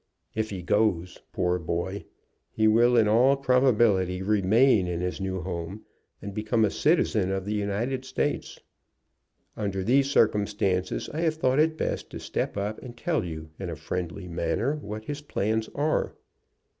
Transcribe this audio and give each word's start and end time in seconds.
If 0.33 0.49
he 0.49 0.63
goes, 0.63 1.19
poor 1.31 1.59
boy! 1.59 2.05
he 2.49 2.67
will 2.67 2.97
in 2.97 3.07
all 3.07 3.37
probability 3.37 4.23
remain 4.23 4.87
in 4.87 4.99
his 4.99 5.21
new 5.21 5.41
home 5.43 5.85
and 6.23 6.33
become 6.33 6.65
a 6.65 6.71
citizen 6.71 7.31
of 7.31 7.45
the 7.45 7.53
United 7.53 8.03
States. 8.03 8.59
Under 9.55 9.83
these 9.83 10.09
circumstances 10.09 11.07
I 11.13 11.19
have 11.21 11.35
thought 11.35 11.59
it 11.59 11.77
best 11.77 12.09
to 12.09 12.19
step 12.19 12.57
up 12.57 12.81
and 12.81 12.97
tell 12.97 13.23
you 13.23 13.51
in 13.59 13.69
a 13.69 13.75
friendly 13.75 14.27
manner 14.27 14.77
what 14.77 15.05
his 15.05 15.21
plans 15.21 15.69
are." 15.75 16.15